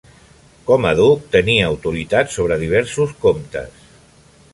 [0.69, 3.77] Com a duc tenia autoritat sobre diversos comtes.